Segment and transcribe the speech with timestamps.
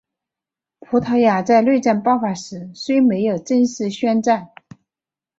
[0.79, 4.49] 葡萄牙在内战爆发时虽没有正式宣战。